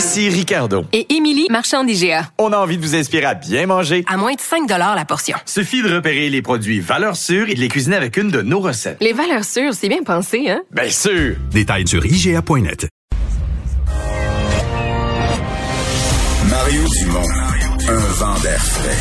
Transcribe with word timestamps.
Ici 0.00 0.30
Ricardo. 0.30 0.86
Et 0.94 1.14
Émilie, 1.14 1.46
marchand 1.50 1.84
d'IGA. 1.84 2.30
On 2.38 2.54
a 2.54 2.56
envie 2.56 2.78
de 2.78 2.82
vous 2.82 2.94
inspirer 2.94 3.26
à 3.26 3.34
bien 3.34 3.66
manger. 3.66 4.02
À 4.08 4.16
moins 4.16 4.32
de 4.32 4.40
5 4.40 4.66
la 4.66 5.04
portion. 5.04 5.36
Suffit 5.44 5.82
de 5.82 5.94
repérer 5.94 6.30
les 6.30 6.40
produits 6.40 6.80
valeurs 6.80 7.16
sûres 7.16 7.50
et 7.50 7.54
de 7.54 7.60
les 7.60 7.68
cuisiner 7.68 7.96
avec 7.96 8.16
une 8.16 8.30
de 8.30 8.40
nos 8.40 8.60
recettes. 8.60 8.96
Les 9.02 9.12
valeurs 9.12 9.44
sûres, 9.44 9.74
c'est 9.74 9.90
bien 9.90 10.02
pensé, 10.02 10.48
hein? 10.48 10.62
Bien 10.70 10.88
sûr! 10.88 11.36
Détails 11.50 11.86
sur 11.86 12.02
IGA.net. 12.06 12.88
Mario 16.48 16.82
Dumont, 16.98 17.28
un 17.86 17.98
vent 17.98 18.40
d'air 18.40 18.58
frais. 18.58 18.96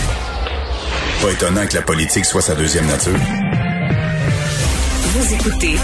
Pas 1.21 1.31
étonnant 1.31 1.65
que 1.65 1.75
la 1.75 1.81
politique 1.81 2.25
soit 2.25 2.41
sa 2.41 2.55
deuxième 2.55 2.87
nature. 2.87 3.13
Vous 5.05 5.33
écoutez 5.33 5.75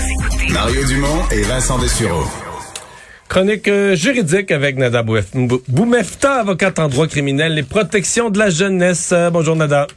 Mario 0.50 0.84
Dumont 0.84 1.24
et 1.32 1.44
Vincent 1.44 1.80
Dessureau. 1.80 2.26
Chronique 3.36 3.68
euh, 3.68 3.98
juridique 3.98 4.50
avec 4.50 4.78
Nada 4.78 5.04
Boumefta, 5.04 6.36
avocate 6.36 6.80
en 6.80 6.88
droit 6.88 7.06
criminel 7.06 7.60
et 7.60 7.64
protection 7.64 8.30
de 8.30 8.40
la 8.40 8.50
jeunesse. 8.50 9.12
Euh, 9.12 9.30
bonjour 9.30 9.58
Nada. 9.58 9.88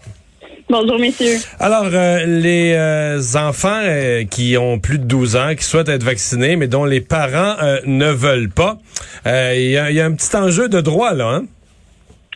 Bonjour, 0.69 0.99
messieurs. 0.99 1.37
Alors, 1.61 1.87
euh, 1.93 2.27
les 2.27 2.75
euh, 2.75 3.21
enfants 3.37 3.81
euh, 3.85 4.25
qui 4.25 4.57
ont 4.59 4.81
plus 4.81 4.99
de 4.99 5.05
12 5.05 5.37
ans, 5.37 5.55
qui 5.57 5.63
souhaitent 5.63 5.89
être 5.89 6.03
vaccinés, 6.03 6.57
mais 6.57 6.67
dont 6.67 6.85
les 6.85 7.01
parents 7.01 7.55
ne 7.87 8.11
veulent 8.11 8.51
pas, 8.51 8.79
il 9.25 9.71
y, 9.71 9.79
a, 9.79 9.91
il 9.91 9.95
y 9.95 10.01
a 10.01 10.05
un 10.05 10.15
petit 10.15 10.37
enjeu 10.37 10.69
de 10.69 10.81
droit, 10.81 11.15
là. 11.15 11.29
Hein? 11.29 11.45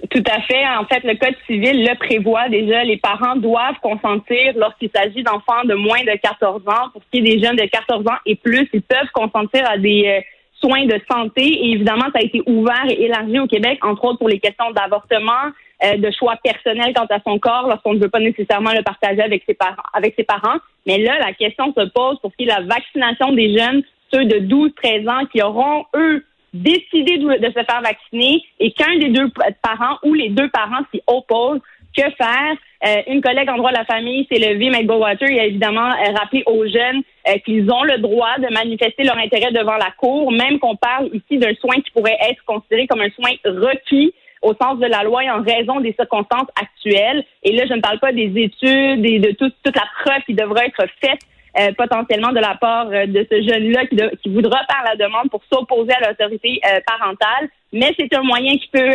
Tout 0.09 0.23
à 0.31 0.41
fait. 0.43 0.65
En 0.79 0.85
fait, 0.85 1.03
le 1.03 1.17
Code 1.17 1.35
civil 1.49 1.83
le 1.83 1.99
prévoit 1.99 2.49
déjà. 2.49 2.85
Les 2.85 2.99
parents 2.99 3.35
doivent 3.35 3.81
consentir 3.83 4.53
lorsqu'il 4.55 4.91
s'agit 4.95 5.25
d'enfants 5.25 5.65
de 5.65 5.75
moins 5.75 6.05
de 6.05 6.17
14 6.23 6.63
ans. 6.69 6.91
Pour 6.93 7.03
ce 7.03 7.11
qui 7.11 7.27
est 7.27 7.37
des 7.37 7.45
jeunes 7.45 7.57
de 7.57 7.67
14 7.67 8.07
ans 8.07 8.19
et 8.25 8.37
plus, 8.37 8.69
ils 8.73 8.83
peuvent 8.83 9.11
consentir 9.13 9.69
à 9.69 9.79
des 9.79 10.23
soins 10.63 10.87
de 10.87 11.01
santé. 11.11 11.43
Et 11.43 11.73
évidemment, 11.73 12.07
ça 12.13 12.21
a 12.21 12.23
été 12.23 12.43
ouvert 12.47 12.85
et 12.89 13.05
élargi 13.05 13.39
au 13.39 13.47
Québec, 13.47 13.79
entre 13.83 14.05
autres 14.05 14.19
pour 14.19 14.29
les 14.29 14.39
questions 14.39 14.71
d'avortement, 14.71 15.51
euh, 15.85 15.97
de 15.97 16.11
choix 16.11 16.37
personnel 16.43 16.93
quant 16.95 17.07
à 17.11 17.19
son 17.27 17.39
corps 17.39 17.67
lorsqu'on 17.69 17.95
ne 17.95 17.99
veut 17.99 18.09
pas 18.09 18.21
nécessairement 18.21 18.73
le 18.73 18.83
partager 18.83 19.23
avec 19.23 19.43
ses 19.47 19.55
parents. 19.55 19.83
Avec 19.93 20.15
ses 20.17 20.25
parents. 20.25 20.59
Mais 20.87 20.99
là, 20.99 21.19
la 21.19 21.33
question 21.33 21.73
se 21.77 21.89
pose 21.91 22.19
pour 22.21 22.31
ce 22.31 22.37
qui 22.37 22.45
est 22.45 22.47
la 22.47 22.63
vaccination 22.63 23.33
des 23.33 23.57
jeunes, 23.57 23.83
ceux 24.13 24.25
de 24.25 24.39
12-13 24.39 25.09
ans 25.09 25.27
qui 25.27 25.43
auront, 25.43 25.85
eux, 25.97 26.25
décidé 26.53 27.19
de, 27.19 27.47
se 27.47 27.65
faire 27.65 27.81
vacciner 27.83 28.43
et 28.61 28.73
qu'un 28.73 28.99
des 28.99 29.09
deux 29.09 29.31
parents 29.63 29.99
ou 30.03 30.15
les 30.15 30.29
deux 30.29 30.49
parents 30.51 30.85
s'y 30.93 31.01
opposent, 31.07 31.61
que 31.97 32.03
faire? 32.03 32.57
Euh, 32.85 33.03
une 33.07 33.21
collègue 33.21 33.49
en 33.49 33.57
droit 33.57 33.71
de 33.71 33.77
la 33.77 33.85
famille 33.85 34.27
s'est 34.31 34.41
levée, 34.41 34.69
Meg 34.71 34.87
Goldwater, 34.87 35.29
et 35.31 35.39
a 35.41 35.45
évidemment 35.47 35.89
euh, 35.91 36.13
rappelé 36.19 36.43
aux 36.47 36.67
jeunes 36.67 37.03
euh, 37.29 37.39
qu'ils 37.45 37.71
ont 37.71 37.85
le 37.85 37.99
droit 37.99 38.37
de 38.39 38.53
manifester 38.53 39.05
leur 39.05 39.17
intérêt 39.19 39.53
devant 39.53 39.77
la 39.77 39.93
Cour, 39.97 40.33
même 40.33 40.59
qu'on 40.59 40.75
parle 40.75 41.09
ici 41.13 41.39
d'un 41.39 41.55
soin 41.61 41.77
qui 41.77 41.91
pourrait 41.93 42.19
être 42.29 42.43
considéré 42.45 42.89
comme 42.89 43.01
un 43.01 43.11
soin 43.11 43.31
requis 43.45 44.13
au 44.43 44.55
sens 44.61 44.81
de 44.81 44.87
la 44.87 45.05
loi 45.05 45.23
et 45.23 45.31
en 45.31 45.41
raison 45.43 45.79
des 45.79 45.93
circonstances 45.93 46.49
actuelles. 46.61 47.25
Et 47.45 47.53
là, 47.53 47.65
je 47.69 47.75
ne 47.75 47.81
parle 47.81 48.01
pas 48.01 48.11
des 48.11 48.33
études 48.37 49.07
et 49.07 49.21
de 49.21 49.31
tout- 49.31 49.53
toute 49.63 49.77
la 49.77 49.87
preuve 50.03 50.23
qui 50.27 50.35
devra 50.35 50.67
être 50.67 50.85
faite 51.01 51.21
euh, 51.61 51.71
potentiellement 51.79 52.33
de 52.33 52.41
la 52.41 52.57
part 52.57 52.87
de 52.89 53.27
ce 53.31 53.43
jeune-là 53.49 53.87
qui, 53.87 53.97
qui 54.23 54.29
voudra 54.31 54.59
faire 54.69 54.83
la 54.85 54.97
demande 54.97 55.31
pour 55.31 55.43
s'opposer 55.53 55.93
à 55.93 56.09
l'autorité 56.09 56.59
euh, 56.67 56.81
parentale. 56.87 57.49
Mais 57.73 57.95
c'est 57.97 58.13
un 58.17 58.23
moyen 58.23 58.55
qui 58.57 58.69
peut 58.73 58.95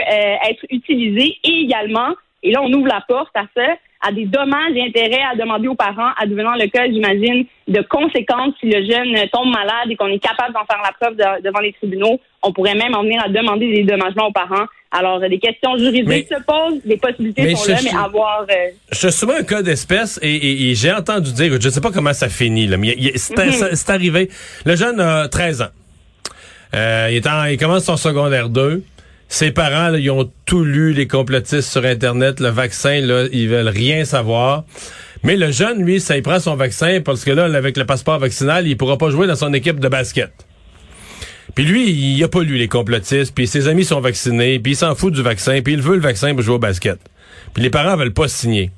être 0.49 0.65
utilisé 0.69 1.37
et 1.45 1.61
également, 1.61 2.09
et 2.43 2.51
là 2.51 2.61
on 2.61 2.71
ouvre 2.73 2.87
la 2.87 3.03
porte 3.07 3.35
à 3.35 3.43
ça, 3.55 3.67
à 4.01 4.11
des 4.11 4.25
dommages 4.25 4.75
et 4.75 4.83
intérêts 4.83 5.23
à 5.31 5.35
demander 5.35 5.67
aux 5.67 5.75
parents, 5.75 6.11
advenant 6.19 6.53
le 6.53 6.67
cas, 6.67 6.85
j'imagine, 6.85 7.45
de 7.67 7.81
conséquences 7.81 8.53
si 8.59 8.67
le 8.67 8.85
jeune 8.85 9.15
tombe 9.31 9.49
malade 9.51 9.89
et 9.89 9.95
qu'on 9.95 10.07
est 10.07 10.19
capable 10.19 10.53
d'en 10.53 10.65
faire 10.65 10.81
la 10.83 10.91
preuve 10.91 11.15
de- 11.17 11.43
devant 11.43 11.59
les 11.59 11.73
tribunaux. 11.73 12.19
On 12.43 12.53
pourrait 12.53 12.75
même 12.75 12.93
en 12.93 13.01
venir 13.01 13.19
à 13.25 13.27
demander 13.29 13.73
des 13.73 13.83
dommagements 13.83 14.27
aux 14.27 14.31
parents. 14.31 14.65
Alors, 14.91 15.21
euh, 15.21 15.27
des 15.27 15.39
questions 15.39 15.75
juridiques 15.77 16.07
Mais- 16.07 16.27
se 16.29 16.41
posent, 16.43 16.79
des 16.85 16.95
possibilités 16.97 17.41
Mais 17.41 17.55
sont 17.55 17.71
là, 17.71 17.79
mais 17.83 17.89
avoir... 17.89 18.43
euh, 18.43 18.53
Je 18.91 19.09
soumets 19.09 19.37
un 19.39 19.43
cas 19.43 19.63
d'espèce 19.63 20.19
et, 20.21 20.29
et- 20.33 20.69
et 20.69 20.75
j'ai 20.75 20.93
entendu 20.93 21.33
dire, 21.33 21.59
je 21.59 21.67
ne 21.67 21.71
sais 21.73 21.81
pas 21.81 21.91
comment 21.91 22.13
ça 22.13 22.29
finit, 22.29 22.67
là, 22.67 22.77
mais 22.77 22.95
c'est 23.15 23.35
Mhm. 23.35 23.69
c'est 23.73 23.89
arrivé. 23.89 24.29
Le 24.65 24.75
jeune 24.75 24.99
a 25.01 25.27
13 25.27 25.63
ans. 25.63 25.71
Euh, 26.75 27.07
il, 27.09 27.15
est 27.17 27.27
en- 27.27 27.45
il 27.45 27.57
commence 27.57 27.85
son 27.85 27.97
secondaire 27.97 28.49
2. 28.49 28.83
Ses 29.29 29.51
parents, 29.51 29.93
ils 29.93 30.09
ont 30.09 30.31
tout 30.45 30.63
lu, 30.63 30.93
les 30.93 31.07
complotistes 31.07 31.69
sur 31.69 31.83
Internet, 31.83 32.39
le 32.39 32.47
vaccin, 32.47 33.01
là, 33.01 33.25
ils 33.31 33.49
veulent 33.49 33.67
rien 33.67 34.05
savoir. 34.05 34.63
Mais 35.23 35.35
le 35.35 35.51
jeune, 35.51 35.83
lui, 35.83 35.99
ça, 35.99 36.15
il 36.15 36.23
prend 36.23 36.39
son 36.39 36.55
vaccin 36.55 37.01
parce 37.03 37.25
que 37.25 37.31
là, 37.31 37.45
avec 37.45 37.75
le 37.77 37.85
passeport 37.85 38.19
vaccinal, 38.19 38.67
il 38.67 38.77
pourra 38.77 38.97
pas 38.97 39.09
jouer 39.09 39.27
dans 39.27 39.35
son 39.35 39.53
équipe 39.53 39.79
de 39.79 39.87
basket. 39.89 40.31
Puis 41.55 41.65
lui, 41.65 41.89
il 41.89 42.23
a 42.23 42.27
pas 42.27 42.43
lu 42.43 42.57
les 42.57 42.67
complotistes, 42.67 43.33
puis 43.33 43.47
ses 43.47 43.67
amis 43.67 43.83
sont 43.83 43.99
vaccinés, 43.99 44.59
puis 44.59 44.73
il 44.73 44.75
s'en 44.75 44.95
fout 44.95 45.13
du 45.13 45.23
vaccin, 45.23 45.61
puis 45.61 45.73
il 45.73 45.81
veut 45.81 45.95
le 45.95 46.01
vaccin 46.01 46.33
pour 46.33 46.43
jouer 46.43 46.55
au 46.55 46.59
basket. 46.59 46.99
Puis 47.53 47.63
les 47.63 47.69
parents 47.69 47.97
veulent 47.97 48.13
pas 48.13 48.27
signer. 48.27 48.71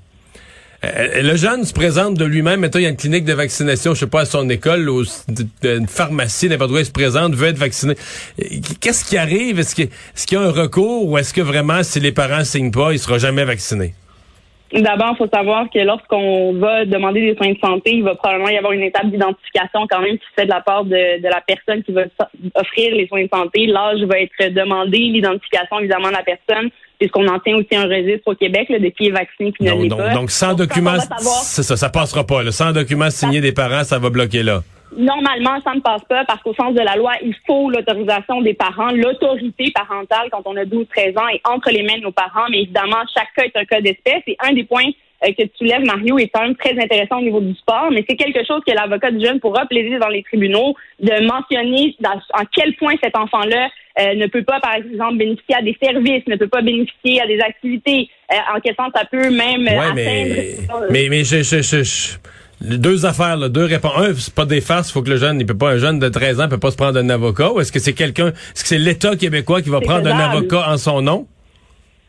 Euh, 0.83 1.21
le 1.21 1.35
jeune 1.35 1.65
se 1.65 1.73
présente 1.73 2.13
de 2.13 2.23
lui-même, 2.23 2.61
mettons, 2.61 2.79
il 2.79 2.83
y 2.83 2.85
a 2.85 2.89
une 2.89 2.95
clinique 2.95 3.25
de 3.25 3.33
vaccination, 3.33 3.93
je 3.93 4.01
sais 4.01 4.09
pas, 4.09 4.21
à 4.21 4.25
son 4.25 4.49
école, 4.49 4.89
ou 4.89 5.03
une 5.63 5.87
pharmacie, 5.87 6.47
n'importe 6.47 6.71
où, 6.71 6.77
il 6.77 6.85
se 6.85 6.91
présente, 6.91 7.33
veut 7.33 7.49
être 7.49 7.57
vacciné. 7.57 7.95
Euh, 8.41 8.45
Qu'est-ce 8.79 9.03
qui 9.03 9.17
arrive? 9.17 9.59
Est-ce 9.59 9.75
qu'il 9.75 10.37
y 10.37 10.41
a 10.41 10.41
un 10.41 10.51
recours 10.51 11.05
ou 11.05 11.17
est-ce 11.17 11.33
que 11.33 11.41
vraiment, 11.41 11.83
si 11.83 11.99
les 11.99 12.13
parents 12.13 12.43
signent 12.43 12.71
pas, 12.71 12.93
il 12.93 12.99
sera 12.99 13.17
jamais 13.17 13.43
vacciné? 13.43 13.93
D'abord, 14.71 15.13
il 15.13 15.17
faut 15.17 15.29
savoir 15.33 15.67
que 15.71 15.79
lorsqu'on 15.79 16.53
va 16.53 16.85
demander 16.85 17.21
des 17.21 17.35
soins 17.35 17.53
de 17.53 17.57
santé, 17.57 17.95
il 17.95 18.03
va 18.03 18.13
probablement 18.13 18.49
y 18.49 18.57
avoir 18.57 18.71
une 18.71 18.83
étape 18.83 19.07
d'identification 19.07 19.87
quand 19.89 19.99
même 19.99 20.19
qui 20.19 20.25
se 20.25 20.41
fait 20.41 20.45
de 20.45 20.51
la 20.51 20.61
part 20.61 20.85
de, 20.85 21.23
la 21.23 21.41
personne 21.41 21.81
qui 21.81 21.91
va 21.91 22.03
offrir 22.53 22.93
les 22.95 23.07
soins 23.07 23.23
de 23.23 23.29
santé. 23.33 23.65
L'âge 23.65 24.01
va 24.03 24.19
être 24.19 24.53
demandé, 24.53 24.99
l'identification 24.99 25.79
évidemment 25.79 26.09
de 26.09 26.13
la 26.13 26.23
personne, 26.23 26.69
puisqu'on 26.99 27.27
en 27.27 27.39
tient 27.39 27.55
aussi 27.55 27.75
un 27.75 27.83
registre 27.87 28.23
au 28.27 28.35
Québec 28.35 28.67
là, 28.69 28.77
de 28.79 28.87
qui 28.89 29.07
est 29.07 29.11
vacciné 29.11 29.51
qui 29.53 29.63
ne 29.63 29.69
Donc, 29.71 29.81
l'est 29.83 29.87
donc, 29.89 29.99
pas. 29.99 30.13
donc, 30.13 30.31
sans 30.31 30.47
Donc, 30.49 30.57
quand 30.57 30.63
document, 30.65 30.91
on 30.91 30.93
va 30.95 30.99
savoir- 31.17 31.43
c'est 31.43 31.63
ça, 31.63 31.77
ça 31.77 31.89
passera 31.89 32.23
pas. 32.25 32.43
là. 32.43 32.51
Sans 32.51 32.71
document 32.71 33.09
signé 33.09 33.41
des 33.41 33.51
parents, 33.53 33.83
ça 33.83 33.97
va 33.99 34.09
bloquer 34.09 34.43
là. 34.43 34.61
Normalement, 34.97 35.59
ça 35.63 35.73
ne 35.75 35.81
passe 35.81 36.01
pas 36.09 36.25
parce 36.25 36.41
qu'au 36.41 36.53
sens 36.55 36.73
de 36.73 36.81
la 36.81 36.95
loi, 36.95 37.13
il 37.23 37.35
faut 37.45 37.69
l'autorisation 37.69 38.41
des 38.41 38.55
parents, 38.55 38.89
l'autorité 38.91 39.71
parentale 39.73 40.29
quand 40.31 40.41
on 40.45 40.57
a 40.57 40.65
12-13 40.65 41.15
ans 41.17 41.27
est 41.27 41.41
entre 41.47 41.69
les 41.71 41.83
mains 41.83 41.97
de 41.99 42.03
nos 42.03 42.11
parents. 42.11 42.47
Mais 42.49 42.63
évidemment, 42.63 42.97
chaque 43.15 43.31
cas 43.35 43.43
est 43.43 43.55
un 43.55 43.65
cas 43.65 43.81
d'espèce. 43.81 44.23
Et 44.27 44.35
un 44.39 44.51
des 44.53 44.63
points 44.63 44.89
que 45.21 45.43
tu 45.57 45.65
lèves, 45.65 45.83
Mario, 45.85 46.17
est 46.17 46.29
quand 46.29 46.41
même 46.43 46.55
très 46.55 46.71
intéressant 46.79 47.17
au 47.19 47.23
niveau 47.23 47.41
du 47.41 47.53
sport. 47.55 47.89
Mais 47.91 48.05
c'est 48.09 48.15
quelque 48.15 48.45
chose 48.47 48.61
que 48.65 48.73
l'avocat 48.73 49.11
du 49.11 49.23
jeune 49.25 49.39
pourra 49.39 49.65
plaider 49.65 49.97
dans 49.99 50.07
les 50.07 50.23
tribunaux 50.23 50.75
de 51.01 51.25
mentionner 51.27 51.95
dans- 51.99 52.21
en 52.33 52.43
quel 52.55 52.73
point 52.75 52.93
cet 53.03 53.15
enfant-là 53.17 53.69
euh, 53.99 54.15
ne 54.15 54.27
peut 54.27 54.43
pas, 54.43 54.59
par 54.61 54.75
exemple, 54.75 55.17
bénéficier 55.17 55.55
à 55.55 55.61
des 55.61 55.75
services, 55.81 56.23
ne 56.27 56.37
peut 56.37 56.47
pas 56.47 56.61
bénéficier 56.61 57.19
à 57.21 57.27
des 57.27 57.39
activités. 57.41 58.07
Euh, 58.31 58.35
en 58.55 58.59
quel 58.61 58.73
sens 58.75 58.91
ça 58.95 59.03
peut 59.11 59.29
même 59.29 59.67
euh, 59.67 59.77
Ouais, 59.77 59.93
mais, 59.93 60.55
atteindre... 60.63 60.85
mais, 60.89 61.07
mais 61.09 61.23
je, 61.25 61.43
je, 61.43 61.61
je, 61.61 61.83
je- 61.83 62.17
les 62.61 62.77
deux 62.77 63.05
affaires, 63.05 63.35
là, 63.37 63.47
deux 63.49 63.65
réponses. 63.65 63.91
Un, 63.97 64.13
c'est 64.15 64.33
pas 64.35 64.45
des 64.45 64.61
farces, 64.61 64.89
il 64.89 64.93
faut 64.93 65.01
que 65.01 65.09
le 65.09 65.15
jeune, 65.17 65.39
il 65.39 65.45
peut 65.45 65.57
pas, 65.57 65.71
un 65.71 65.77
jeune 65.77 65.97
de 65.99 66.07
13 66.09 66.39
ans 66.41 66.47
peut 66.49 66.57
pas 66.59 66.71
se 66.71 66.77
prendre 66.77 66.97
un 66.99 67.09
avocat, 67.09 67.51
ou 67.53 67.59
est-ce 67.61 67.71
que 67.71 67.79
c'est 67.79 67.93
quelqu'un, 67.93 68.27
est-ce 68.27 68.63
que 68.63 68.67
c'est 68.69 68.77
l'État 68.77 69.15
québécois 69.15 69.61
qui 69.61 69.69
va 69.69 69.79
prendre 69.81 70.07
un 70.07 70.17
avocat 70.19 70.69
en 70.69 70.77
son 70.77 71.01
nom? 71.01 71.27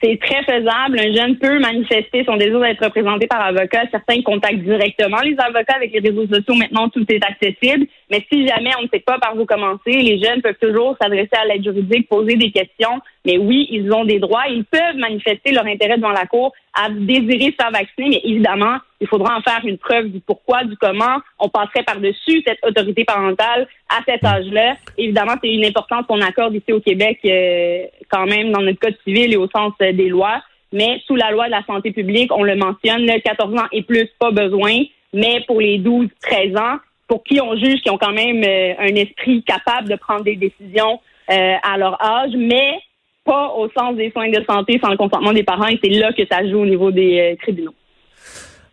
C'est 0.02 0.18
très 0.18 0.42
faisable. 0.44 0.98
Un 0.98 1.14
jeune 1.14 1.36
peut 1.36 1.58
manifester 1.58 2.24
son 2.24 2.36
désir 2.36 2.58
d'être 2.60 2.82
représenté 2.82 3.26
par 3.26 3.42
avocat. 3.42 3.82
Certains 3.90 4.22
contactent 4.22 4.62
directement 4.62 5.20
les 5.20 5.36
avocats 5.38 5.76
avec 5.76 5.92
les 5.92 6.00
réseaux 6.00 6.26
sociaux. 6.26 6.54
Maintenant, 6.54 6.88
tout 6.88 7.04
est 7.12 7.22
accessible. 7.22 7.86
Mais 8.10 8.24
si 8.30 8.46
jamais 8.46 8.70
on 8.78 8.82
ne 8.82 8.88
sait 8.88 9.00
pas 9.00 9.18
par 9.18 9.38
où 9.38 9.46
commencer, 9.46 9.92
les 9.92 10.20
jeunes 10.20 10.42
peuvent 10.42 10.58
toujours 10.60 10.96
s'adresser 11.00 11.36
à 11.40 11.44
l'aide 11.44 11.62
juridique, 11.62 12.08
poser 12.08 12.34
des 12.34 12.50
questions. 12.50 13.00
Mais 13.24 13.38
oui, 13.38 13.68
ils 13.70 13.92
ont 13.92 14.04
des 14.04 14.18
droits. 14.18 14.48
Ils 14.48 14.64
peuvent 14.64 14.96
manifester 14.96 15.52
leur 15.52 15.64
intérêt 15.64 15.96
devant 15.96 16.10
la 16.10 16.26
Cour 16.26 16.52
à 16.74 16.90
désirer 16.90 17.52
se 17.52 17.56
faire 17.56 17.70
vacciner. 17.70 18.08
Mais 18.10 18.20
évidemment, 18.24 18.78
il 19.00 19.06
faudra 19.06 19.36
en 19.36 19.42
faire 19.42 19.60
une 19.64 19.78
preuve 19.78 20.08
du 20.08 20.20
pourquoi, 20.20 20.64
du 20.64 20.76
comment. 20.76 21.18
On 21.38 21.48
passerait 21.48 21.84
par-dessus 21.84 22.42
cette 22.44 22.58
autorité 22.64 23.04
parentale 23.04 23.68
à 23.88 24.00
cet 24.06 24.24
âge-là. 24.24 24.76
Évidemment, 24.98 25.34
c'est 25.42 25.50
une 25.50 25.64
importance 25.64 26.06
qu'on 26.06 26.20
accorde 26.20 26.54
ici 26.54 26.72
au 26.72 26.80
Québec 26.80 27.18
euh, 27.24 27.84
quand 28.08 28.26
même 28.26 28.50
dans 28.50 28.60
notre 28.60 28.80
code 28.80 28.96
civil 29.04 29.32
et 29.32 29.36
au 29.36 29.48
sens 29.48 29.72
euh, 29.82 29.92
des 29.92 30.08
lois. 30.08 30.42
Mais 30.72 31.00
sous 31.06 31.16
la 31.16 31.30
loi 31.30 31.46
de 31.46 31.50
la 31.52 31.64
santé 31.64 31.92
publique, 31.92 32.32
on 32.32 32.42
le 32.42 32.56
mentionne, 32.56 33.04
là, 33.06 33.18
14 33.20 33.54
ans 33.56 33.66
et 33.72 33.82
plus, 33.82 34.08
pas 34.18 34.30
besoin. 34.30 34.82
Mais 35.12 35.42
pour 35.46 35.60
les 35.60 35.78
12-13 35.78 36.58
ans, 36.58 36.78
pour 37.10 37.24
qui 37.24 37.40
on 37.40 37.56
juge 37.56 37.80
qui 37.82 37.90
ont 37.90 37.98
quand 37.98 38.12
même 38.12 38.40
euh, 38.44 38.74
un 38.78 38.94
esprit 38.94 39.42
capable 39.42 39.88
de 39.88 39.96
prendre 39.96 40.22
des 40.22 40.36
décisions 40.36 41.00
euh, 41.28 41.54
à 41.60 41.76
leur 41.76 42.00
âge, 42.00 42.30
mais 42.38 42.78
pas 43.24 43.52
au 43.56 43.68
sens 43.76 43.96
des 43.96 44.12
soins 44.12 44.30
de 44.30 44.40
santé 44.48 44.78
sans 44.80 44.90
le 44.92 44.96
consentement 44.96 45.32
des 45.32 45.42
parents. 45.42 45.66
Et 45.66 45.80
c'est 45.82 45.90
là 45.90 46.12
que 46.12 46.22
ça 46.30 46.48
joue 46.48 46.60
au 46.60 46.66
niveau 46.66 46.92
des 46.92 47.36
tribunaux. 47.42 47.74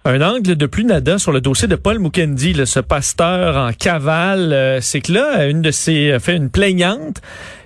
Un 0.06 0.22
angle 0.22 0.56
de 0.56 0.66
plus 0.68 0.86
nada 0.86 1.18
sur 1.18 1.32
le 1.32 1.42
dossier 1.42 1.68
de 1.68 1.76
Paul 1.76 1.98
Mukendi, 1.98 2.54
ce 2.66 2.80
pasteur 2.80 3.58
en 3.58 3.72
cavale, 3.74 4.78
c'est 4.82 5.02
que 5.02 5.12
là, 5.12 5.48
une 5.48 5.64
de 5.64 5.72
ses 5.72 6.18
fait 6.20 6.38
une 6.38 6.52
plaignante 6.52 7.20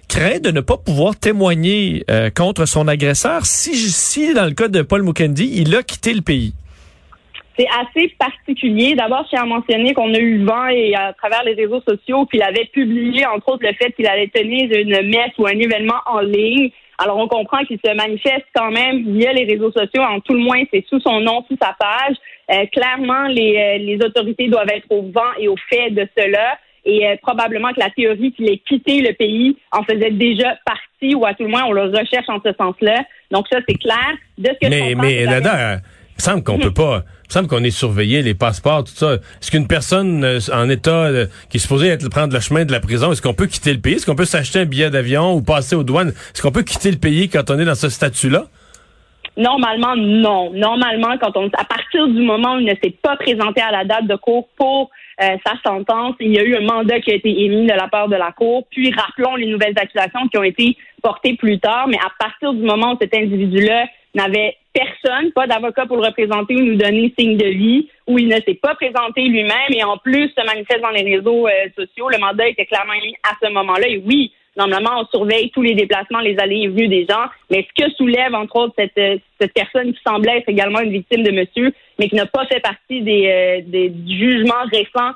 craint 0.07 0.39
de 0.39 0.51
ne 0.51 0.61
pas 0.61 0.77
pouvoir 0.77 1.17
témoigner 1.17 2.03
contre 2.35 2.65
son 2.65 2.87
agresseur 2.87 3.45
si, 3.45 3.75
si, 3.75 4.33
dans 4.33 4.45
le 4.45 4.51
cas 4.51 4.69
de 4.69 4.81
Paul 4.81 5.03
Mukendi, 5.03 5.51
il 5.53 5.75
a 5.75 5.83
quitté 5.83 6.13
le 6.13 6.21
pays 6.21 6.53
c'est 7.57 7.67
assez 7.67 8.09
particulier. 8.17 8.95
D'abord, 8.95 9.23
je 9.25 9.29
tiens 9.29 9.43
à 9.43 9.45
mentionner 9.45 9.93
qu'on 9.93 10.13
a 10.13 10.19
eu 10.19 10.43
vent 10.43 10.67
et 10.67 10.95
à 10.95 11.13
travers 11.13 11.43
les 11.43 11.53
réseaux 11.53 11.81
sociaux 11.81 12.25
qu'il 12.25 12.41
avait 12.43 12.65
publié, 12.65 13.25
entre 13.25 13.53
autres, 13.53 13.65
le 13.65 13.73
fait 13.73 13.91
qu'il 13.91 14.07
allait 14.07 14.29
tenir 14.29 14.69
une 14.71 15.09
messe 15.09 15.31
ou 15.37 15.45
un 15.45 15.59
événement 15.59 15.99
en 16.05 16.19
ligne. 16.19 16.71
Alors, 16.97 17.17
on 17.17 17.27
comprend 17.27 17.63
qu'il 17.63 17.79
se 17.83 17.93
manifeste 17.93 18.45
quand 18.55 18.71
même 18.71 19.11
via 19.17 19.33
les 19.33 19.45
réseaux 19.45 19.71
sociaux. 19.71 20.03
En 20.03 20.19
tout 20.19 20.33
le 20.33 20.39
moins, 20.39 20.61
c'est 20.71 20.85
sous 20.87 20.99
son 20.99 21.19
nom, 21.19 21.43
sous 21.47 21.57
sa 21.61 21.75
page. 21.79 22.15
Euh, 22.51 22.65
clairement, 22.67 23.27
les, 23.27 23.57
euh, 23.57 23.77
les 23.79 23.97
autorités 24.05 24.47
doivent 24.47 24.69
être 24.69 24.85
au 24.89 25.03
vent 25.03 25.33
et 25.39 25.47
au 25.47 25.55
fait 25.69 25.89
de 25.89 26.07
cela. 26.15 26.57
Et 26.85 27.07
euh, 27.07 27.15
probablement 27.21 27.73
que 27.73 27.79
la 27.79 27.89
théorie 27.89 28.31
qu'il 28.33 28.49
ait 28.49 28.57
quitté 28.57 29.01
le 29.01 29.13
pays 29.13 29.57
en 29.71 29.83
faisait 29.83 30.11
déjà 30.11 30.57
partie, 30.65 31.15
ou 31.15 31.25
à 31.25 31.33
tout 31.33 31.43
le 31.43 31.49
moins, 31.49 31.63
on 31.65 31.71
le 31.71 31.83
recherche 31.83 32.27
en 32.27 32.39
ce 32.43 32.53
sens-là. 32.53 33.03
Donc 33.31 33.47
ça, 33.51 33.59
c'est 33.67 33.77
clair. 33.77 34.11
De 34.37 34.49
ce 34.49 34.67
que 34.67 34.69
mais, 34.69 34.93
mais 34.95 35.25
Nada, 35.25 35.77
il 36.17 36.21
semble 36.21 36.43
qu'on 36.43 36.59
peut 36.59 36.73
pas. 36.73 37.03
Il 37.31 37.35
semble 37.35 37.47
qu'on 37.47 37.63
est 37.63 37.71
surveillé, 37.71 38.21
les 38.23 38.33
passeports, 38.33 38.83
tout 38.83 38.91
ça. 38.91 39.13
Est-ce 39.13 39.51
qu'une 39.51 39.65
personne 39.65 40.21
euh, 40.25 40.39
en 40.53 40.67
état 40.67 41.05
euh, 41.05 41.27
qui 41.49 41.55
est 41.55 41.59
supposée 41.61 41.87
être 41.87 42.09
prendre 42.09 42.33
le 42.33 42.41
chemin 42.41 42.65
de 42.65 42.73
la 42.73 42.81
prison, 42.81 43.13
est-ce 43.13 43.21
qu'on 43.21 43.33
peut 43.33 43.47
quitter 43.47 43.71
le 43.71 43.79
pays? 43.79 43.93
Est-ce 43.93 44.05
qu'on 44.05 44.17
peut 44.17 44.25
s'acheter 44.25 44.59
un 44.59 44.65
billet 44.65 44.89
d'avion 44.89 45.35
ou 45.35 45.41
passer 45.41 45.77
aux 45.77 45.83
douanes? 45.83 46.09
Est-ce 46.09 46.41
qu'on 46.41 46.51
peut 46.51 46.63
quitter 46.63 46.91
le 46.91 46.97
pays 46.97 47.29
quand 47.29 47.49
on 47.49 47.57
est 47.57 47.63
dans 47.63 47.75
ce 47.75 47.87
statut-là? 47.87 48.47
Normalement, 49.37 49.95
non. 49.95 50.51
Normalement, 50.51 51.17
quand 51.21 51.37
on, 51.37 51.47
à 51.47 51.63
partir 51.63 52.05
du 52.09 52.21
moment 52.21 52.55
où 52.55 52.59
il 52.59 52.65
ne 52.65 52.75
s'est 52.83 52.97
pas 53.01 53.15
présenté 53.15 53.61
à 53.61 53.71
la 53.71 53.85
date 53.85 54.07
de 54.07 54.15
cours 54.17 54.49
pour 54.57 54.89
euh, 55.21 55.37
sa 55.45 55.53
sentence, 55.65 56.15
il 56.19 56.33
y 56.33 56.37
a 56.37 56.43
eu 56.43 56.57
un 56.57 56.65
mandat 56.65 56.99
qui 56.99 57.11
a 57.11 57.15
été 57.15 57.29
émis 57.29 57.65
de 57.65 57.71
la 57.71 57.87
part 57.87 58.09
de 58.09 58.17
la 58.17 58.33
Cour. 58.33 58.67
Puis, 58.71 58.91
rappelons 58.91 59.37
les 59.37 59.47
nouvelles 59.47 59.75
accusations 59.77 60.27
qui 60.27 60.37
ont 60.37 60.43
été 60.43 60.75
portées 61.01 61.37
plus 61.37 61.61
tard. 61.61 61.87
Mais 61.87 61.97
à 61.97 62.11
partir 62.19 62.51
du 62.53 62.63
moment 62.63 62.95
où 62.95 62.97
cet 62.99 63.15
individu-là 63.15 63.85
n'avait 64.13 64.57
personne, 64.73 65.31
pas 65.31 65.47
d'avocat 65.47 65.85
pour 65.85 65.97
le 65.97 66.07
représenter 66.07 66.55
ou 66.55 66.61
nous 66.61 66.75
donner 66.75 67.13
signe 67.17 67.37
de 67.37 67.47
vie, 67.47 67.89
où 68.07 68.17
il 68.17 68.27
ne 68.27 68.35
s'est 68.35 68.59
pas 68.61 68.75
présenté 68.75 69.21
lui-même 69.23 69.71
et 69.71 69.83
en 69.83 69.97
plus 69.97 70.29
se 70.29 70.45
manifeste 70.45 70.81
dans 70.81 70.89
les 70.89 71.03
réseaux 71.03 71.47
euh, 71.47 71.51
sociaux. 71.75 72.09
Le 72.09 72.19
mandat 72.19 72.47
était 72.47 72.65
clairement 72.65 72.93
émis 72.93 73.15
à 73.23 73.35
ce 73.41 73.51
moment-là. 73.51 73.87
Et 73.87 74.01
oui, 74.05 74.31
normalement, 74.55 75.01
on 75.01 75.05
surveille 75.05 75.51
tous 75.51 75.61
les 75.61 75.75
déplacements, 75.75 76.19
les 76.19 76.37
allées 76.39 76.61
et 76.61 76.67
venues 76.67 76.87
des 76.87 77.05
gens. 77.09 77.25
Mais 77.49 77.67
ce 77.67 77.83
que 77.83 77.91
soulève, 77.93 78.33
entre 78.33 78.55
autres, 78.57 78.73
cette, 78.77 78.97
euh, 78.97 79.17
cette 79.39 79.53
personne 79.53 79.93
qui 79.93 79.99
semblait 80.05 80.39
être 80.39 80.49
également 80.49 80.79
une 80.79 80.91
victime 80.91 81.23
de 81.23 81.31
monsieur, 81.31 81.73
mais 81.99 82.07
qui 82.07 82.15
n'a 82.15 82.25
pas 82.25 82.45
fait 82.45 82.61
partie 82.61 83.01
des, 83.01 83.27
euh, 83.27 83.61
des 83.65 83.93
jugements 84.07 84.65
récents 84.71 85.13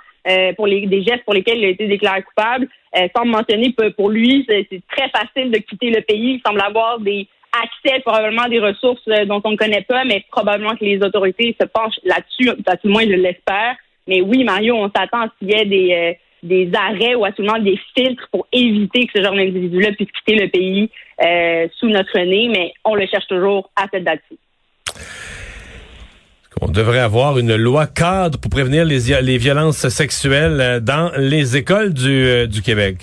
pour 0.57 0.65
les, 0.65 0.87
des 0.87 1.03
gestes 1.03 1.23
pour 1.23 1.35
lesquels 1.35 1.59
il 1.59 1.65
a 1.65 1.69
été 1.69 1.85
déclaré 1.85 2.23
coupable, 2.23 2.67
semble 3.15 3.29
mentionner 3.29 3.75
pour 3.95 4.09
lui, 4.09 4.43
c'est 4.49 4.81
très 4.89 5.07
facile 5.09 5.51
de 5.51 5.59
quitter 5.59 5.91
le 5.91 6.01
pays. 6.01 6.33
Il 6.37 6.41
semble 6.43 6.61
avoir 6.61 6.99
des 6.99 7.27
accès 7.63 7.99
probablement 8.01 8.47
des 8.47 8.59
ressources 8.59 9.01
euh, 9.07 9.25
dont 9.25 9.41
on 9.43 9.51
ne 9.51 9.57
connaît 9.57 9.85
pas, 9.87 10.03
mais 10.05 10.23
probablement 10.31 10.75
que 10.75 10.85
les 10.85 11.01
autorités 11.01 11.55
se 11.59 11.65
penchent 11.65 11.99
là-dessus, 12.03 12.49
à 12.49 12.77
tout 12.77 12.87
le 12.87 12.93
moins 12.93 13.03
je 13.03 13.15
l'espère. 13.15 13.75
Mais 14.07 14.21
oui, 14.21 14.43
Mario, 14.43 14.75
on 14.75 14.91
s'attend 14.95 15.21
à 15.21 15.27
ce 15.27 15.39
qu'il 15.39 15.49
y 15.49 15.59
ait 15.59 15.65
des, 15.65 16.17
euh, 16.43 16.77
arrêts 16.77 17.15
ou 17.15 17.25
à 17.25 17.31
tout 17.31 17.41
le 17.41 17.47
moins 17.47 17.59
des 17.59 17.79
filtres 17.95 18.27
pour 18.31 18.47
éviter 18.51 19.07
que 19.07 19.13
ce 19.15 19.23
genre 19.23 19.33
d'individu-là 19.33 19.93
puisse 19.93 20.11
quitter 20.11 20.39
le 20.39 20.49
pays 20.49 20.89
euh, 21.23 21.67
sous 21.79 21.87
notre 21.87 22.19
nez, 22.19 22.49
mais 22.49 22.73
on 22.83 22.95
le 22.95 23.07
cherche 23.07 23.27
toujours 23.27 23.71
à 23.75 23.85
cette 23.91 24.03
date-ci. 24.03 24.37
On 26.61 26.67
devrait 26.67 26.99
avoir 26.99 27.37
une 27.37 27.55
loi 27.55 27.87
cadre 27.87 28.39
pour 28.39 28.49
prévenir 28.49 28.85
les, 28.85 29.37
violences 29.37 29.87
sexuelles 29.89 30.79
dans 30.81 31.11
les 31.17 31.57
écoles 31.57 31.93
du 31.93 32.61
Québec. 32.63 32.97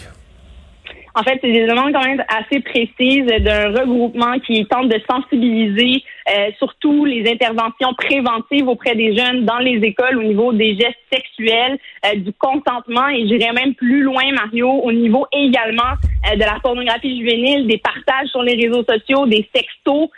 En 1.15 1.23
fait, 1.23 1.39
c'est 1.43 1.53
des 1.53 1.67
demandes 1.67 1.93
quand 1.93 2.05
même 2.05 2.25
assez 2.29 2.61
précises 2.61 3.27
d'un 3.27 3.69
regroupement 3.71 4.39
qui 4.41 4.65
tente 4.67 4.89
de 4.89 4.99
sensibiliser 5.11 6.03
euh, 6.31 6.51
surtout 6.59 7.05
les 7.05 7.29
interventions 7.31 7.93
préventives 7.95 8.69
auprès 8.69 8.95
des 8.95 9.15
jeunes 9.17 9.45
dans 9.45 9.59
les 9.59 9.77
écoles 9.83 10.19
au 10.19 10.23
niveau 10.23 10.53
des 10.53 10.75
gestes 10.75 10.99
sexuels, 11.13 11.79
euh, 12.07 12.17
du 12.17 12.33
consentement 12.33 13.09
et 13.09 13.27
j'irais 13.27 13.53
même 13.53 13.75
plus 13.75 14.03
loin, 14.03 14.23
Mario, 14.33 14.71
au 14.71 14.93
niveau 14.93 15.27
également 15.33 15.95
euh, 16.31 16.37
de 16.37 16.41
la 16.41 16.59
pornographie 16.63 17.19
juvénile, 17.19 17.67
des 17.67 17.79
partages 17.79 18.29
sur 18.29 18.43
les 18.43 18.55
réseaux 18.55 18.85
sociaux, 18.85 19.27
des 19.27 19.49
sextos. 19.55 20.09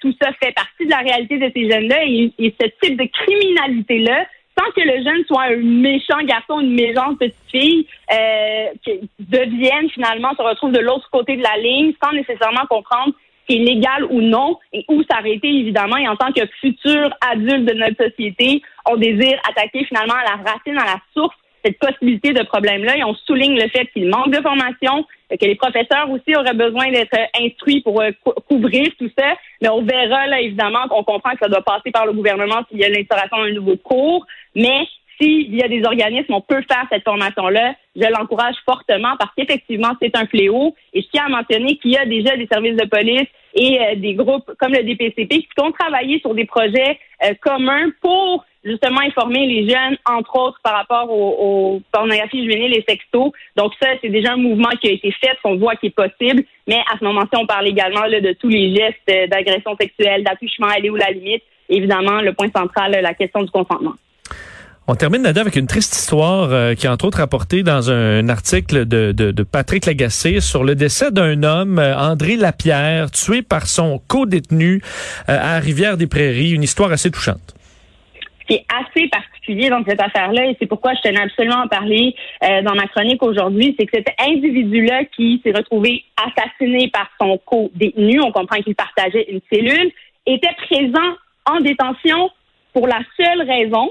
tout 0.00 0.14
ça 0.22 0.30
fait 0.40 0.52
partie 0.52 0.84
de 0.84 0.90
la 0.90 0.98
réalité 0.98 1.38
de 1.38 1.50
ces 1.54 1.68
jeunes-là 1.68 2.04
et, 2.04 2.32
et 2.38 2.54
ce 2.60 2.66
type 2.80 2.96
de 2.96 3.08
criminalité-là 3.10 4.26
sans 4.58 4.70
que 4.72 4.80
le 4.80 5.02
jeune 5.02 5.24
soit 5.26 5.44
un 5.44 5.56
méchant 5.56 6.22
garçon, 6.24 6.60
une 6.60 6.74
méchante 6.74 7.18
petite 7.18 7.34
fille, 7.50 7.86
euh, 8.12 8.66
qui 8.84 9.08
devienne 9.18 9.90
finalement, 9.90 10.32
se 10.36 10.42
retrouve 10.42 10.72
de 10.72 10.80
l'autre 10.80 11.08
côté 11.10 11.36
de 11.36 11.42
la 11.42 11.56
ligne, 11.58 11.92
sans 12.02 12.12
nécessairement 12.12 12.66
comprendre 12.68 13.12
ce 13.14 13.54
qui 13.54 13.60
est 13.60 13.64
légal 13.64 14.04
ou 14.10 14.20
non, 14.20 14.58
et 14.72 14.84
où 14.88 15.02
s'arrêter 15.10 15.48
évidemment. 15.48 15.96
Et 15.96 16.08
en 16.08 16.16
tant 16.16 16.32
que 16.32 16.46
futur 16.60 17.10
adulte 17.20 17.66
de 17.66 17.74
notre 17.74 18.04
société, 18.04 18.62
on 18.86 18.96
désire 18.96 19.38
attaquer 19.48 19.84
finalement 19.84 20.14
à 20.14 20.24
la 20.24 20.50
racine, 20.50 20.78
à 20.78 20.84
la 20.84 21.00
source 21.12 21.36
cette 21.64 21.78
possibilité 21.78 22.32
de 22.32 22.42
problème-là. 22.42 22.96
Et 22.96 23.04
on 23.04 23.14
souligne 23.14 23.54
le 23.54 23.68
fait 23.68 23.86
qu'il 23.92 24.08
manque 24.08 24.30
de 24.30 24.42
formation, 24.42 25.06
que 25.30 25.46
les 25.46 25.54
professeurs 25.54 26.10
aussi 26.10 26.36
auraient 26.36 26.54
besoin 26.54 26.90
d'être 26.90 27.16
instruits 27.40 27.80
pour 27.80 28.00
euh, 28.00 28.10
couvrir 28.48 28.88
tout 28.98 29.10
ça. 29.16 29.34
Mais 29.62 29.68
on 29.68 29.82
verra 29.82 30.26
là 30.26 30.40
évidemment 30.40 30.86
qu'on 30.88 31.04
comprend 31.04 31.32
que 31.32 31.38
ça 31.42 31.48
doit 31.48 31.62
passer 31.62 31.90
par 31.90 32.06
le 32.06 32.12
gouvernement 32.12 32.62
s'il 32.68 32.78
y 32.78 32.84
a 32.84 32.88
l'instauration 32.88 33.38
d'un 33.38 33.52
nouveau 33.52 33.76
cours. 33.76 34.26
Mais 34.54 34.86
s'il 35.20 35.54
y 35.54 35.62
a 35.62 35.68
des 35.68 35.84
organismes, 35.84 36.34
on 36.34 36.40
peut 36.40 36.62
faire 36.68 36.86
cette 36.90 37.04
formation-là. 37.04 37.74
Je 37.96 38.06
l'encourage 38.18 38.56
fortement 38.64 39.14
parce 39.18 39.30
qu'effectivement, 39.36 39.92
c'est 40.02 40.16
un 40.16 40.26
fléau. 40.26 40.74
Et 40.92 41.02
je 41.02 41.06
tiens 41.12 41.26
à 41.26 41.28
mentionner 41.28 41.76
qu'il 41.76 41.92
y 41.92 41.96
a 41.96 42.04
déjà 42.04 42.36
des 42.36 42.46
services 42.46 42.76
de 42.76 42.86
police 42.86 43.28
et 43.54 43.80
euh, 43.80 43.94
des 43.96 44.14
groupes 44.14 44.50
comme 44.58 44.72
le 44.72 44.82
DPCP 44.82 45.28
qui 45.28 45.60
ont 45.60 45.72
travaillé 45.72 46.18
sur 46.20 46.34
des 46.34 46.44
projets 46.44 46.98
euh, 47.24 47.34
communs 47.40 47.90
pour 48.00 48.44
justement 48.64 49.00
informer 49.00 49.46
les 49.46 49.68
jeunes, 49.68 49.96
entre 50.06 50.36
autres, 50.36 50.58
par 50.62 50.74
rapport 50.74 51.10
aux, 51.10 51.80
pornographies 51.92 52.42
juvéniles 52.42 52.74
et 52.74 52.84
sextos. 52.88 53.30
Donc 53.56 53.72
ça, 53.80 53.90
c'est 54.00 54.08
déjà 54.08 54.32
un 54.32 54.38
mouvement 54.38 54.70
qui 54.80 54.88
a 54.88 54.92
été 54.92 55.10
fait, 55.12 55.36
qu'on 55.42 55.56
voit 55.56 55.76
qui 55.76 55.86
est 55.86 55.90
possible. 55.90 56.44
Mais 56.66 56.78
à 56.92 56.98
ce 56.98 57.04
moment-ci, 57.04 57.36
on 57.36 57.46
parle 57.46 57.68
également 57.68 58.04
là, 58.06 58.20
de 58.20 58.32
tous 58.32 58.48
les 58.48 58.74
gestes 58.74 58.96
euh, 59.10 59.26
d'agression 59.26 59.76
sexuelle, 59.78 60.24
d'attouchement, 60.24 60.68
aller 60.68 60.90
où 60.90 60.96
la 60.96 61.10
limite. 61.10 61.42
Évidemment, 61.68 62.20
le 62.20 62.32
point 62.32 62.50
central, 62.54 62.92
la 62.92 63.14
question 63.14 63.42
du 63.42 63.50
consentement. 63.50 63.94
On 64.86 64.96
termine, 64.96 65.22
Nada, 65.22 65.40
avec 65.40 65.56
une 65.56 65.66
triste 65.66 65.94
histoire 65.94 66.52
euh, 66.52 66.74
qui 66.74 66.84
est 66.84 66.90
entre 66.90 67.06
autres 67.06 67.16
rapportée 67.16 67.62
dans 67.62 67.90
un, 67.90 68.28
article 68.28 68.84
de, 68.84 69.12
de, 69.12 69.42
Patrick 69.42 69.86
Lagacé 69.86 70.40
sur 70.40 70.62
le 70.62 70.74
décès 70.74 71.10
d'un 71.10 71.42
homme, 71.42 71.78
euh, 71.78 71.96
André 71.96 72.36
Lapierre, 72.36 73.10
tué 73.10 73.40
par 73.40 73.66
son 73.66 73.98
co-détenu 74.08 74.82
à 75.26 75.58
Rivière-des-Prairies. 75.58 76.50
Une 76.50 76.62
histoire 76.62 76.92
assez 76.92 77.10
touchante. 77.10 77.54
Ce 78.42 78.46
qui 78.46 78.54
est 78.56 78.66
assez 78.68 79.08
particulier 79.08 79.70
dans 79.70 79.82
cette 79.88 80.02
affaire-là, 80.02 80.50
et 80.50 80.56
c'est 80.60 80.66
pourquoi 80.66 80.92
je 80.92 81.00
tenais 81.00 81.22
absolument 81.22 81.62
à 81.62 81.68
parler 81.68 82.14
euh, 82.42 82.60
dans 82.60 82.74
ma 82.74 82.86
chronique 82.88 83.22
aujourd'hui, 83.22 83.74
c'est 83.78 83.86
que 83.86 83.96
cet 83.96 84.08
individu-là 84.20 85.06
qui 85.16 85.40
s'est 85.42 85.52
retrouvé 85.52 86.04
assassiné 86.18 86.88
par 86.88 87.08
son 87.18 87.38
co-détenu, 87.46 88.20
on 88.20 88.32
comprend 88.32 88.60
qu'il 88.60 88.74
partageait 88.74 89.30
une 89.30 89.40
cellule, 89.50 89.90
était 90.26 90.54
présent 90.68 91.16
en 91.46 91.60
détention 91.60 92.30
pour 92.74 92.86
la 92.86 93.00
seule 93.16 93.48
raison 93.48 93.90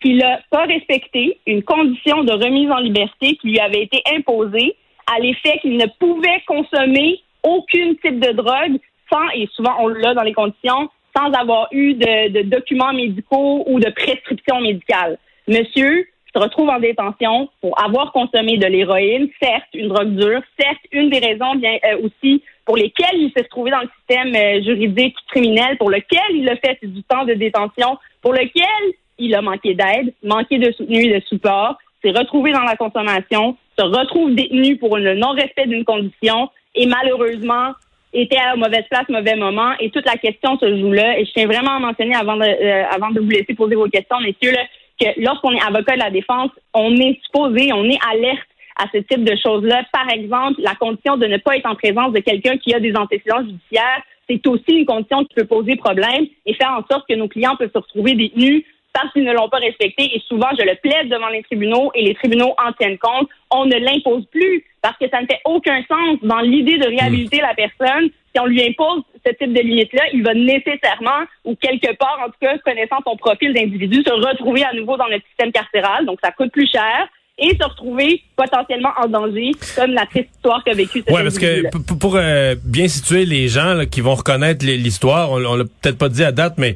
qu'il 0.00 0.18
n'a 0.18 0.40
pas 0.50 0.64
respecté 0.64 1.38
une 1.46 1.62
condition 1.62 2.24
de 2.24 2.32
remise 2.32 2.70
en 2.70 2.78
liberté 2.78 3.36
qui 3.36 3.48
lui 3.48 3.60
avait 3.60 3.82
été 3.82 4.02
imposée 4.14 4.76
à 5.06 5.18
l'effet 5.20 5.58
qu'il 5.60 5.76
ne 5.76 5.86
pouvait 5.98 6.42
consommer 6.46 7.20
aucun 7.42 7.94
type 8.02 8.20
de 8.20 8.32
drogue 8.32 8.78
sans, 9.10 9.28
et 9.34 9.48
souvent 9.54 9.74
on 9.80 9.88
l'a 9.88 10.14
dans 10.14 10.22
les 10.22 10.34
conditions, 10.34 10.90
sans 11.16 11.32
avoir 11.32 11.68
eu 11.72 11.94
de, 11.94 12.42
documents 12.42 12.92
médicaux 12.92 13.64
ou 13.66 13.80
de 13.80 13.90
prescription 13.90 14.60
médicale. 14.60 15.18
Monsieur 15.46 16.06
se 16.34 16.38
retrouve 16.38 16.68
en 16.68 16.78
détention 16.78 17.48
pour 17.62 17.82
avoir 17.82 18.12
consommé 18.12 18.58
de 18.58 18.66
l'héroïne, 18.66 19.28
certes 19.42 19.64
une 19.72 19.88
drogue 19.88 20.14
dure, 20.14 20.42
certes 20.60 20.78
une 20.92 21.08
des 21.08 21.20
raisons 21.20 21.54
bien 21.54 21.78
euh, 21.86 22.02
aussi 22.02 22.42
pour 22.66 22.76
lesquelles 22.76 23.16
il 23.16 23.32
s'est 23.34 23.44
retrouvé 23.44 23.70
dans 23.70 23.80
le 23.80 23.88
système 23.98 24.34
euh, 24.34 24.62
juridique 24.62 25.16
criminel, 25.28 25.78
pour 25.78 25.90
lequel 25.90 26.20
il 26.34 26.48
a 26.50 26.56
fait 26.56 26.78
du 26.82 27.02
temps 27.04 27.24
de 27.24 27.32
détention, 27.32 27.96
pour 28.20 28.34
lequel 28.34 28.94
il 29.18 29.34
a 29.34 29.42
manqué 29.42 29.74
d'aide, 29.74 30.14
manqué 30.22 30.58
de 30.58 30.72
soutenu 30.72 31.04
et 31.04 31.20
de 31.20 31.24
support, 31.26 31.76
s'est 32.02 32.10
retrouvé 32.10 32.52
dans 32.52 32.62
la 32.62 32.76
consommation, 32.76 33.56
se 33.78 33.84
retrouve 33.84 34.34
détenu 34.34 34.76
pour 34.76 34.96
le 34.96 35.14
non-respect 35.14 35.66
d'une 35.66 35.84
condition 35.84 36.50
et 36.74 36.86
malheureusement 36.86 37.72
était 38.12 38.38
à 38.38 38.56
mauvaise 38.56 38.84
place, 38.90 39.08
mauvais 39.08 39.36
moment, 39.36 39.72
et 39.80 39.90
toute 39.90 40.06
la 40.06 40.16
question 40.16 40.58
se 40.58 40.78
joue 40.78 40.92
là. 40.92 41.18
Et 41.18 41.24
je 41.26 41.32
tiens 41.32 41.46
vraiment 41.46 41.76
à 41.76 41.78
mentionner 41.78 42.14
avant 42.14 42.36
de, 42.36 42.42
euh, 42.42 42.84
avant 42.90 43.10
de 43.10 43.20
vous 43.20 43.28
laisser 43.28 43.54
poser 43.54 43.74
vos 43.74 43.88
questions, 43.88 44.18
messieurs, 44.20 44.52
là, 44.52 44.62
que 44.98 45.20
lorsqu'on 45.20 45.52
est 45.52 45.62
avocat 45.62 45.94
de 45.94 46.00
la 46.00 46.10
défense, 46.10 46.50
on 46.74 46.94
est 46.96 47.20
supposé, 47.24 47.72
on 47.72 47.84
est 47.84 47.98
alerte 48.10 48.48
à 48.76 48.86
ce 48.92 48.98
type 48.98 49.24
de 49.24 49.36
choses-là. 49.36 49.82
Par 49.92 50.08
exemple, 50.10 50.60
la 50.60 50.74
condition 50.74 51.16
de 51.16 51.26
ne 51.26 51.36
pas 51.36 51.56
être 51.56 51.66
en 51.66 51.74
présence 51.74 52.12
de 52.12 52.20
quelqu'un 52.20 52.56
qui 52.56 52.74
a 52.74 52.80
des 52.80 52.94
antécédents 52.96 53.44
judiciaires, 53.44 54.02
c'est 54.28 54.46
aussi 54.46 54.72
une 54.72 54.86
condition 54.86 55.24
qui 55.24 55.34
peut 55.34 55.46
poser 55.46 55.76
problème 55.76 56.26
et 56.46 56.54
faire 56.54 56.70
en 56.70 56.84
sorte 56.90 57.08
que 57.08 57.14
nos 57.14 57.28
clients 57.28 57.56
peuvent 57.56 57.72
se 57.72 57.78
retrouver 57.78 58.14
détenus 58.14 58.64
parce 59.00 59.12
qu'ils 59.12 59.24
ne 59.24 59.32
l'ont 59.32 59.48
pas 59.48 59.58
respecté. 59.58 60.10
Et 60.14 60.22
souvent, 60.26 60.48
je 60.58 60.64
le 60.64 60.74
plaide 60.82 61.08
devant 61.08 61.28
les 61.28 61.42
tribunaux 61.42 61.90
et 61.94 62.02
les 62.02 62.14
tribunaux 62.14 62.54
en 62.58 62.72
tiennent 62.72 62.98
compte. 62.98 63.28
On 63.50 63.64
ne 63.64 63.76
l'impose 63.76 64.24
plus 64.30 64.64
parce 64.82 64.96
que 64.98 65.08
ça 65.08 65.20
ne 65.20 65.26
fait 65.26 65.40
aucun 65.44 65.82
sens 65.88 66.18
dans 66.22 66.40
l'idée 66.40 66.78
de 66.78 66.86
réhabiliter 66.86 67.40
la 67.40 67.54
personne. 67.54 68.10
Si 68.34 68.40
on 68.40 68.46
lui 68.46 68.62
impose 68.66 69.02
ce 69.24 69.32
type 69.32 69.52
de 69.52 69.60
limite-là, 69.60 70.02
il 70.12 70.22
va 70.22 70.34
nécessairement, 70.34 71.26
ou 71.44 71.54
quelque 71.56 71.94
part, 71.96 72.18
en 72.24 72.26
tout 72.26 72.38
cas, 72.40 72.58
connaissant 72.58 72.98
son 73.06 73.16
profil 73.16 73.52
d'individu, 73.52 74.02
se 74.06 74.12
retrouver 74.12 74.64
à 74.64 74.72
nouveau 74.72 74.96
dans 74.96 75.08
notre 75.08 75.26
système 75.28 75.52
carcéral. 75.52 76.04
Donc, 76.06 76.18
ça 76.22 76.32
coûte 76.32 76.52
plus 76.52 76.68
cher 76.70 77.08
et 77.38 77.56
se 77.56 77.64
retrouver 77.64 78.22
potentiellement 78.36 78.90
en 79.00 79.06
danger, 79.06 79.52
comme 79.76 79.92
la 79.92 80.06
triste 80.06 80.28
histoire 80.34 80.62
qu'a 80.64 80.74
vécue 80.74 81.04
Oui, 81.08 81.22
parce 81.22 81.38
que 81.38 81.70
pour, 81.70 81.98
pour 81.98 82.16
euh, 82.16 82.56
bien 82.64 82.88
situer 82.88 83.24
les 83.24 83.46
gens 83.46 83.74
là, 83.74 83.86
qui 83.86 84.00
vont 84.00 84.16
reconnaître 84.16 84.66
l'histoire, 84.66 85.30
on, 85.30 85.44
on 85.44 85.54
l'a 85.54 85.64
peut-être 85.64 85.98
pas 85.98 86.08
dit 86.08 86.24
à 86.24 86.32
date, 86.32 86.54
mais 86.58 86.74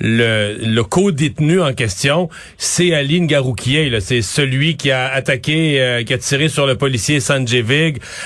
le, 0.00 0.56
le 0.60 0.82
co-détenu 0.82 1.60
en 1.60 1.72
question, 1.72 2.28
c'est 2.58 2.94
Aline 2.94 3.26
Garoukier. 3.26 4.00
C'est 4.00 4.22
celui 4.22 4.76
qui 4.76 4.90
a 4.90 5.12
attaqué, 5.12 5.80
euh, 5.80 6.02
qui 6.02 6.12
a 6.12 6.18
tiré 6.18 6.48
sur 6.48 6.66
le 6.66 6.76
policier 6.76 7.20
Sanjay 7.20 7.64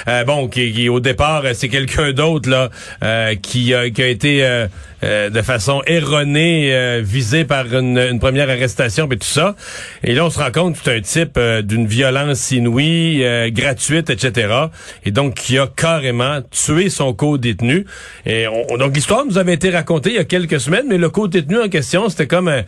Euh, 0.08 0.24
bon, 0.24 0.48
qui, 0.48 0.72
qui, 0.72 0.88
au 0.88 1.00
départ, 1.00 1.44
c'est 1.54 1.68
quelqu'un 1.68 2.12
d'autre 2.12 2.48
là 2.48 2.70
euh, 3.02 3.34
qui, 3.34 3.74
a, 3.74 3.90
qui 3.90 4.02
a 4.02 4.08
été 4.08 4.44
euh, 4.44 5.30
de 5.30 5.42
façon 5.42 5.82
erronée 5.86 7.00
visé 7.02 7.44
par 7.44 7.66
une, 7.66 7.98
une, 7.98 8.18
première 8.18 8.48
arrestation 8.48 9.08
et 9.10 9.16
tout 9.18 9.26
ça. 9.26 9.54
Et 10.02 10.14
là, 10.14 10.24
on 10.24 10.30
se 10.30 10.38
rend 10.38 10.50
compte 10.50 10.74
que 10.74 10.80
c'est 10.84 10.96
un 10.96 11.00
type 11.00 11.38
d'une 11.66 11.86
violence 11.86 12.50
inouïe, 12.50 13.24
gratuite, 13.50 14.10
etc. 14.10 14.48
Et 15.04 15.10
donc, 15.10 15.34
qui 15.34 15.58
a 15.58 15.66
carrément 15.66 16.40
tué 16.50 16.88
son 16.88 17.12
co-détenu. 17.12 17.84
Et 18.24 18.46
on, 18.48 18.78
donc, 18.78 18.94
l'histoire 18.94 19.24
nous 19.26 19.38
avait 19.38 19.54
été 19.54 19.70
racontée 19.70 20.10
il 20.10 20.16
y 20.16 20.18
a 20.18 20.24
quelques 20.24 20.60
semaines, 20.60 20.86
mais 20.88 20.98
le 20.98 21.10
co-détenu 21.10 21.55
en 21.62 21.68
question, 21.68 22.08
c'était 22.08 22.26
comme 22.26 22.48
un 22.48 22.62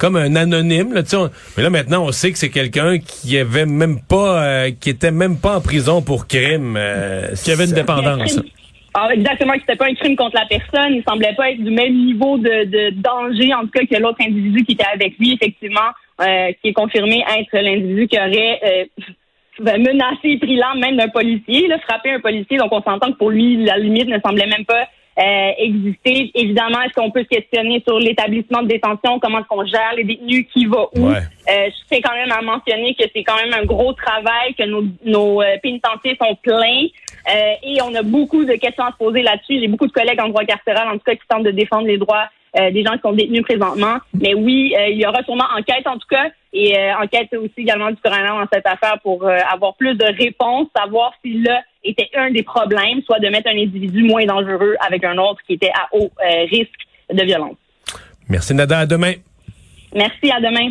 comme 0.00 0.16
un 0.16 0.34
anonyme 0.34 0.94
là, 0.94 1.02
on, 1.12 1.30
mais 1.56 1.62
là 1.62 1.70
maintenant 1.70 2.04
on 2.04 2.10
sait 2.10 2.32
que 2.32 2.38
c'est 2.38 2.50
quelqu'un 2.50 2.98
qui 2.98 3.38
avait 3.38 3.66
même 3.66 4.00
pas 4.00 4.42
euh, 4.42 4.70
qui 4.80 4.90
était 4.90 5.12
même 5.12 5.38
pas 5.38 5.58
en 5.58 5.60
prison 5.60 6.02
pour 6.02 6.26
crime 6.26 6.74
euh, 6.76 7.28
qui 7.36 7.52
avait 7.52 7.66
une 7.66 7.72
dépendance. 7.72 8.40
Ah, 8.94 9.10
exactement, 9.12 9.52
que 9.52 9.60
c'était 9.60 9.76
pas 9.76 9.86
un 9.86 9.94
crime 9.94 10.16
contre 10.16 10.36
la 10.36 10.46
personne, 10.46 10.94
il 10.94 11.04
semblait 11.06 11.34
pas 11.36 11.50
être 11.50 11.62
du 11.62 11.70
même 11.70 11.94
niveau 11.94 12.36
de, 12.38 12.64
de 12.64 12.94
danger 13.00 13.54
en 13.54 13.60
tout 13.60 13.70
cas 13.70 13.86
que 13.86 14.02
l'autre 14.02 14.18
individu 14.20 14.64
qui 14.64 14.72
était 14.72 14.86
avec 14.92 15.18
lui 15.18 15.34
effectivement 15.34 15.90
euh, 16.20 16.50
qui 16.62 16.68
est 16.68 16.72
confirmé 16.72 17.22
être 17.38 17.52
l'individu 17.52 18.08
qui 18.08 18.18
aurait 18.18 18.58
euh, 18.64 19.78
menacé 19.78 20.30
et 20.30 20.38
pris 20.38 20.56
l'âme 20.56 20.80
même 20.80 20.96
d'un 20.96 21.08
policier, 21.08 21.68
là, 21.68 21.78
frappé 21.80 22.10
un 22.10 22.20
policier. 22.20 22.56
Donc 22.56 22.72
on 22.72 22.82
s'entend 22.82 23.12
que 23.12 23.18
pour 23.18 23.30
lui 23.30 23.62
la 23.64 23.76
limite 23.78 24.08
ne 24.08 24.18
semblait 24.20 24.46
même 24.46 24.64
pas 24.64 24.88
euh, 25.18 25.50
exister. 25.58 26.30
Évidemment, 26.34 26.80
est-ce 26.82 26.92
qu'on 26.92 27.10
peut 27.10 27.22
se 27.22 27.28
questionner 27.28 27.82
sur 27.86 27.98
l'établissement 27.98 28.62
de 28.62 28.68
détention, 28.68 29.18
comment 29.18 29.38
est-ce 29.38 29.48
qu'on 29.48 29.64
gère 29.64 29.94
les 29.96 30.04
détenus, 30.04 30.46
qui 30.52 30.66
va 30.66 30.86
où? 30.94 31.08
Euh, 31.08 31.14
je 31.48 31.88
tiens 31.88 32.00
quand 32.02 32.14
même 32.14 32.32
à 32.32 32.42
mentionner 32.42 32.94
que 32.94 33.04
c'est 33.14 33.24
quand 33.24 33.36
même 33.36 33.54
un 33.54 33.64
gros 33.64 33.92
travail, 33.92 34.54
que 34.54 34.64
nos, 34.64 34.84
nos 35.04 35.40
euh, 35.40 35.56
pénitenciers 35.62 36.18
sont 36.20 36.34
pleins. 36.42 36.86
Euh, 37.28 37.54
et 37.62 37.80
on 37.82 37.94
a 37.94 38.02
beaucoup 38.02 38.44
de 38.44 38.52
questions 38.54 38.84
à 38.84 38.92
se 38.92 38.96
poser 38.98 39.22
là-dessus. 39.22 39.58
J'ai 39.60 39.68
beaucoup 39.68 39.86
de 39.86 39.92
collègues 39.92 40.20
en 40.20 40.28
droit 40.28 40.44
carcéral, 40.44 40.88
en 40.88 40.92
tout 40.92 41.04
cas, 41.04 41.14
qui 41.14 41.26
tentent 41.28 41.44
de 41.44 41.50
défendre 41.50 41.86
les 41.86 41.98
droits 41.98 42.28
euh, 42.58 42.70
des 42.70 42.84
gens 42.84 42.92
qui 42.92 43.00
sont 43.00 43.12
détenus 43.12 43.42
présentement. 43.42 43.96
Mais 44.14 44.34
oui, 44.34 44.74
euh, 44.78 44.88
il 44.88 44.98
y 44.98 45.06
aura 45.06 45.22
sûrement 45.24 45.48
enquête, 45.56 45.86
en 45.86 45.98
tout 45.98 46.08
cas, 46.08 46.26
et 46.52 46.74
enquête 46.94 47.32
aussi 47.34 47.52
également 47.58 47.90
du 47.90 47.96
coroner 47.96 48.28
dans 48.28 48.46
cette 48.50 48.66
affaire 48.66 48.98
pour 49.02 49.28
avoir 49.28 49.74
plus 49.74 49.94
de 49.94 50.06
réponses, 50.06 50.68
savoir 50.74 51.12
si 51.22 51.42
là 51.42 51.60
était 51.90 52.10
un 52.14 52.30
des 52.30 52.42
problèmes, 52.42 53.02
soit 53.04 53.18
de 53.20 53.28
mettre 53.28 53.48
un 53.48 53.56
individu 53.56 54.02
moins 54.02 54.24
dangereux 54.24 54.76
avec 54.80 55.04
un 55.04 55.16
autre 55.18 55.40
qui 55.46 55.54
était 55.54 55.72
à 55.74 55.88
haut 55.92 56.10
risque 56.50 56.80
de 57.12 57.22
violence. 57.22 57.56
Merci 58.28 58.54
Nada, 58.54 58.80
à 58.80 58.86
demain. 58.86 59.14
Merci, 59.94 60.30
à 60.30 60.40
demain. 60.40 60.70